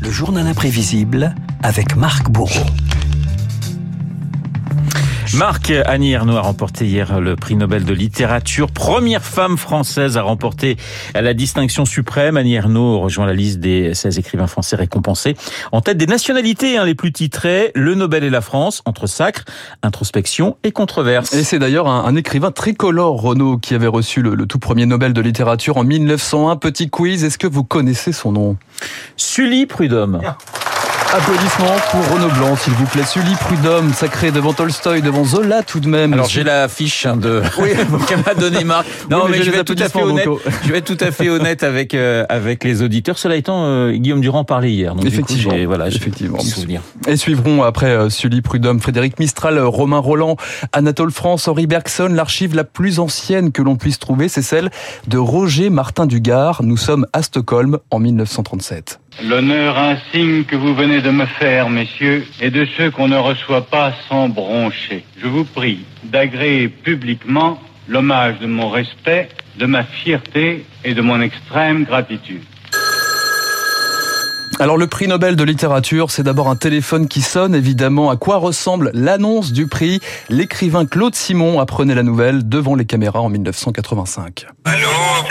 [0.00, 2.66] Le journal imprévisible avec Marc Bourreau.
[5.36, 8.70] Marc Annie Ernaux a remporté hier le prix Nobel de littérature.
[8.70, 10.76] Première femme française à remporter
[11.12, 12.36] la distinction suprême.
[12.36, 15.34] Annie Ernaux rejoint la liste des 16 écrivains français récompensés.
[15.72, 19.44] En tête des nationalités hein, les plus titrées, le Nobel et la France, entre sacre,
[19.82, 21.34] introspection et controverse.
[21.34, 24.86] Et c'est d'ailleurs un, un, écrivain tricolore, Renaud, qui avait reçu le, le, tout premier
[24.86, 26.56] Nobel de littérature en 1901.
[26.56, 28.56] Petit quiz, est-ce que vous connaissez son nom?
[29.16, 30.20] Sully Prudhomme.
[31.14, 33.04] Applaudissements pour Renaud Blanc, s'il vous plaît.
[33.04, 36.12] Sully Prudhomme, sacré devant Tolstoï, devant Zola tout de même.
[36.12, 37.68] Alors j'ai la fiche de oui.
[38.08, 38.84] qu'elle m'a donné Marc.
[39.08, 40.26] Non, oui, mais, mais je, vais être tout à fait honnête.
[40.64, 43.16] je vais être tout à fait honnête avec euh, avec les auditeurs.
[43.16, 44.96] Cela étant, euh, Guillaume Durand parlait hier.
[44.96, 45.52] Donc effectivement.
[45.52, 46.40] Du coup, voilà, effectivement.
[46.40, 46.80] Souvenir.
[47.06, 50.36] Et suivront après euh, Sully Prudhomme, Frédéric Mistral, Romain Roland,
[50.72, 52.08] Anatole France, Henri Bergson.
[52.10, 54.68] L'archive la plus ancienne que l'on puisse trouver, c'est celle
[55.06, 56.64] de Roger Martin Dugard.
[56.64, 58.98] Nous sommes à Stockholm en 1937.
[59.22, 63.64] L'honneur insigne que vous venez de me faire, messieurs, est de ceux qu'on ne reçoit
[63.66, 65.04] pas sans broncher.
[65.22, 71.20] Je vous prie d'agréer publiquement l'hommage de mon respect, de ma fierté et de mon
[71.20, 72.42] extrême gratitude.
[74.60, 78.10] Alors le prix Nobel de littérature, c'est d'abord un téléphone qui sonne, évidemment.
[78.10, 80.00] À quoi ressemble l'annonce du prix?
[80.28, 84.46] L'écrivain Claude Simon apprenait la nouvelle devant les caméras en 1985.
[84.64, 84.76] Allô,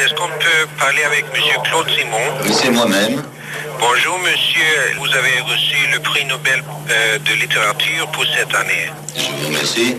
[0.04, 2.18] est-ce qu'on peut parler avec Monsieur Claude Simon?
[2.44, 3.22] Oui, c'est moi-même.
[3.86, 8.90] Bonjour monsieur, vous avez reçu le prix Nobel euh, de littérature pour cette année.
[9.14, 9.98] Je vous remercie.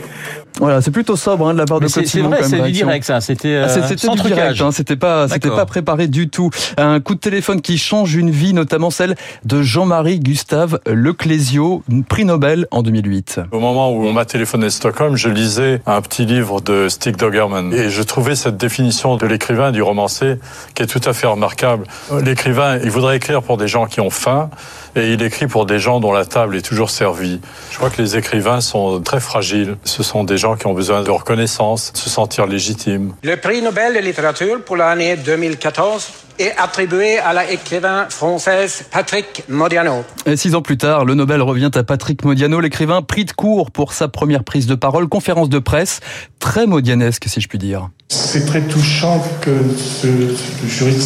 [0.60, 2.30] Voilà, c'est plutôt sobre hein, de la part de Claude Simon.
[2.30, 3.20] C'est vrai, c'est du direct ça.
[3.20, 4.60] C'était euh, ah, sans du direct.
[4.60, 6.50] Hein, c'était pas, c'était pas préparé du tout.
[6.76, 12.24] Un coup de téléphone qui change une vie, notamment celle de Jean-Marie Gustave Leclésio, prix
[12.24, 13.40] Nobel en 2008.
[13.50, 17.16] Au moment où on m'a téléphoné de Stockholm, je lisais un petit livre de Stig
[17.16, 20.36] Dogerman et je trouvais cette définition de l'écrivain, du romancier,
[20.74, 21.84] qui est tout à fait remarquable.
[22.24, 24.50] L'écrivain, il voudrait écrire pour des gens qui ont faim
[24.96, 27.40] et il écrit pour des gens dont la table est toujours servie.
[27.70, 29.76] Je crois que les écrivains sont très fragiles.
[29.84, 33.14] Ce sont des gens qui ont besoin de reconnaissance, de se sentir légitimes.
[33.22, 36.08] Le prix Nobel de littérature pour l'année 2014
[36.38, 40.04] est attribué à l'écrivain française Patrick Modiano.
[40.26, 43.70] Et six ans plus tard, le Nobel revient à Patrick Modiano, l'écrivain pris de court
[43.70, 46.00] pour sa première prise de parole, conférence de presse,
[46.40, 47.88] très modianesque si je puis dire.
[48.08, 50.96] C'est très touchant que ce, ce jury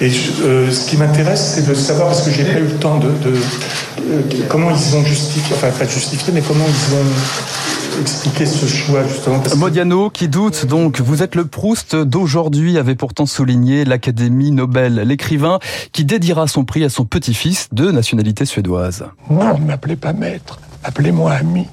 [0.00, 0.10] et
[0.42, 3.08] euh, ce qui m'intéresse, c'est de savoir, parce que j'ai pas eu le temps de,
[3.08, 7.04] de, de, comment ils ont justifié, enfin pas justifié, mais comment ils ont
[8.00, 9.40] expliqué ce choix justement.
[9.40, 14.96] Parce Modiano qui doute donc, vous êtes le Proust d'aujourd'hui, avait pourtant souligné l'Académie Nobel,
[15.06, 15.58] l'écrivain
[15.92, 19.06] qui dédiera son prix à son petit-fils de nationalité suédoise.
[19.28, 21.66] Moi, ne m'appelez pas maître, appelez-moi ami.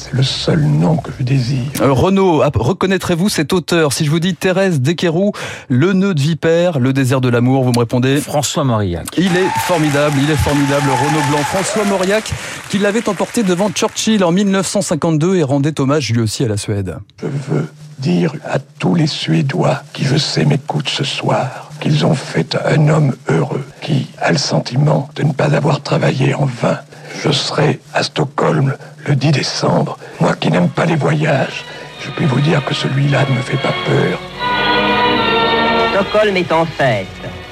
[0.00, 1.66] C'est le seul nom que je désire.
[1.82, 5.32] Euh, Renaud, reconnaîtrez-vous cet auteur Si je vous dis Thérèse Desqueroux,
[5.68, 9.06] Le nœud de vipère, Le désert de l'amour, vous me répondez François Mauriac.
[9.18, 11.42] Il est formidable, il est formidable, Renaud Blanc.
[11.44, 12.32] François Mauriac,
[12.70, 16.96] qui l'avait emporté devant Churchill en 1952 et rendait hommage lui aussi à la Suède.
[17.20, 17.68] Je veux
[17.98, 22.88] dire à tous les Suédois qui, je sais, m'écoutent ce soir, qu'ils ont fait un
[22.88, 26.78] homme heureux, qui a le sentiment de ne pas avoir travaillé en vain.
[27.22, 28.74] Je serai à Stockholm
[29.06, 29.98] le 10 décembre.
[30.20, 31.64] Moi qui n'aime pas les voyages,
[32.00, 34.18] je puis vous dire que celui-là ne me fait pas peur.
[35.92, 37.06] Stockholm est en fête.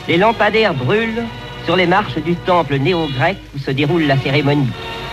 [0.09, 1.25] Les lampadaires brûlent
[1.67, 4.73] sur les marches du temple néo-grec où se déroule la cérémonie.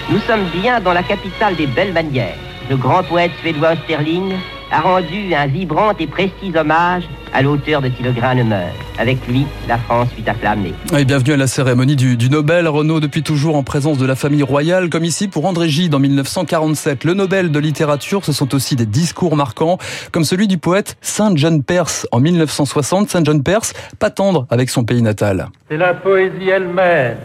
[0.09, 2.37] Nous sommes bien dans la capitale des belles manières.
[2.69, 4.35] Le grand poète suédois Sterling
[4.75, 7.03] a rendu un vibrant et précis hommage
[7.33, 8.75] à l'auteur de Si le grain ne meurt.
[8.99, 10.73] Avec lui, la France fut acclamée.
[10.97, 12.67] Et bienvenue à la cérémonie du, du, Nobel.
[12.67, 15.99] Renaud, depuis toujours en présence de la famille royale, comme ici pour André Gide en
[15.99, 17.05] 1947.
[17.05, 19.77] Le Nobel de littérature, ce sont aussi des discours marquants,
[20.11, 23.09] comme celui du poète Saint John Perse en 1960.
[23.09, 25.47] Saint John Perse, pas tendre avec son pays natal.
[25.69, 27.15] C'est la poésie elle-même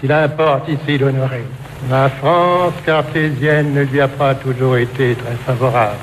[0.00, 1.44] qu'il importe ici d'honorer.
[1.88, 5.94] La France cartésienne ne lui a pas toujours été très favorable.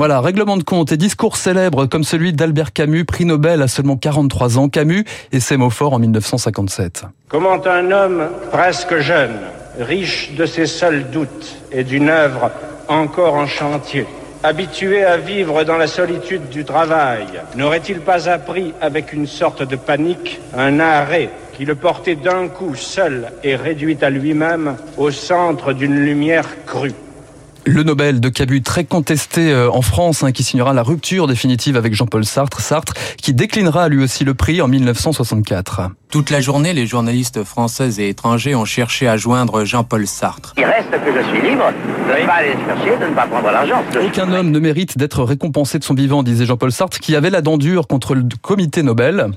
[0.00, 3.98] Voilà, règlement de compte et discours célèbres comme celui d'Albert Camus, prix Nobel à seulement
[3.98, 4.70] 43 ans.
[4.70, 7.04] Camus et ses mots en 1957.
[7.28, 9.36] Comment un homme presque jeune,
[9.78, 12.50] riche de ses seuls doutes et d'une œuvre
[12.88, 14.06] encore en chantier,
[14.42, 19.76] habitué à vivre dans la solitude du travail, n'aurait-il pas appris avec une sorte de
[19.76, 25.74] panique un arrêt qui le portait d'un coup seul et réduit à lui-même au centre
[25.74, 26.94] d'une lumière crue?
[27.64, 31.94] Le Nobel de Cabu, très contesté en France, hein, qui signera la rupture définitive avec
[31.94, 35.90] Jean-Paul Sartre, Sartre, qui déclinera lui aussi le prix en 1964.
[36.10, 40.54] Toute la journée, les journalistes français et étrangers ont cherché à joindre Jean-Paul Sartre.
[40.58, 41.70] Il reste que je suis libre
[42.08, 43.82] de ne pas aller chercher, de ne pas prendre l'argent.
[44.04, 47.42] Aucun homme ne mérite d'être récompensé de son vivant, disait Jean-Paul Sartre, qui avait la
[47.42, 49.30] dent dure contre le comité Nobel.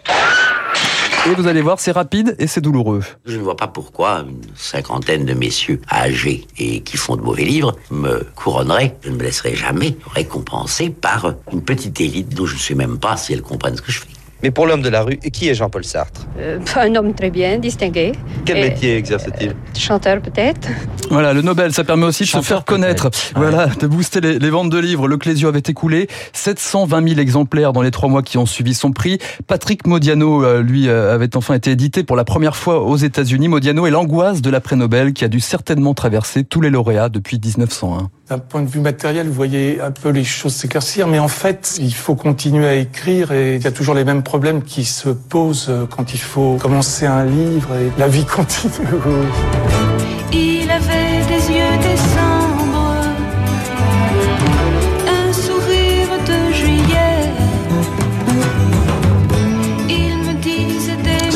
[1.25, 3.01] Et vous allez voir, c'est rapide et c'est douloureux.
[3.25, 7.45] Je ne vois pas pourquoi une cinquantaine de messieurs âgés et qui font de mauvais
[7.45, 8.97] livres me couronneraient.
[9.03, 12.97] Je ne me laisserai jamais récompenser par une petite élite dont je ne sais même
[12.99, 14.12] pas si elle comprenne ce que je fais.
[14.43, 16.27] Mais pour l'homme de la rue, qui est Jean-Paul Sartre?
[16.37, 18.11] Euh, Un homme très bien, distingué.
[18.43, 19.55] Quel métier exerce-t-il?
[19.73, 20.67] Chanteur peut-être.
[21.09, 23.09] Voilà, le Nobel, ça permet aussi de se faire connaître.
[23.35, 25.07] Voilà, de booster les, les, ventes de livres.
[25.07, 28.91] Le Clésio avait écoulé 720 000 exemplaires dans les trois mois qui ont suivi son
[28.91, 29.17] prix.
[29.47, 33.47] Patrick Modiano, euh, lui, euh, avait enfin été édité pour la première fois aux États-Unis.
[33.47, 38.09] Modiano est l'angoisse de l'après-Nobel qui a dû certainement traverser tous les lauréats depuis 1901.
[38.29, 41.77] D'un point de vue matériel, vous voyez un peu les choses s'éclaircir, mais en fait,
[41.81, 45.09] il faut continuer à écrire et il y a toujours les mêmes problèmes qui se
[45.09, 48.87] posent quand il faut commencer un livre et la vie continue.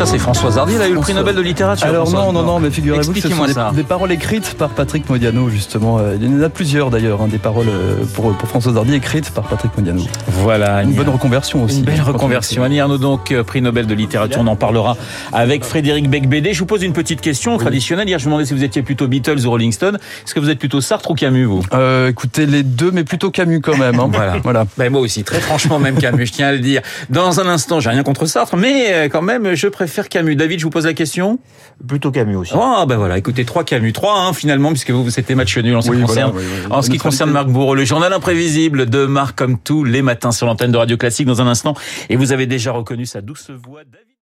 [0.07, 1.85] C'est Françoise Hardy, il a eu le prix Nobel de littérature.
[1.85, 5.49] Alors non, non, non, mais figurez-vous que ce sont des, paroles écrites par Patrick Modiano,
[5.49, 5.97] justement.
[5.99, 8.93] Euh, Il y en a plusieurs d'ailleurs, hein, des paroles euh, pour, pour Françoise Hardy
[8.93, 10.01] écrites par Patrick Modiano.
[10.27, 10.81] Voilà.
[10.81, 11.79] Une Annie bonne reconversion aussi.
[11.79, 12.63] Une belle reconversion.
[12.63, 14.39] Annie Arnaud, donc, euh, prix Nobel de littérature.
[14.39, 14.95] On en parlera
[15.33, 16.53] avec Frédéric Becbédé.
[16.53, 18.07] Je vous pose une petite question traditionnelle.
[18.07, 19.95] Hier, je me demandais si vous étiez plutôt Beatles ou Rolling Stone.
[20.25, 21.63] Est-ce que vous êtes plutôt Sartre ou Camus, vous?
[21.73, 23.99] Euh, écoutez, les deux, mais plutôt Camus quand même.
[23.99, 24.09] hein.
[24.17, 24.37] Voilà.
[24.41, 24.65] voilà.
[24.77, 26.81] Ben, moi aussi, très franchement, même Camus, je tiens à le dire.
[27.09, 30.35] Dans un instant, j'ai rien contre Sartre, mais quand même, je préfère Camus.
[30.35, 31.39] David, je vous pose la question
[31.87, 32.53] Plutôt Camus aussi.
[32.55, 33.93] Oh, ben voilà, écoutez, trois Camus.
[33.93, 36.53] Trois, hein, finalement, puisque vous, c'était match nul en ce qui Oui, concerne, voilà, oui,
[36.65, 36.71] oui.
[36.71, 37.75] en ce qui concerne Marc Bourreau.
[37.75, 41.41] Le journal imprévisible de Marc, comme tous les matins sur l'antenne de Radio Classique dans
[41.41, 41.73] un instant.
[42.09, 43.81] Et vous avez déjà reconnu sa douce voix.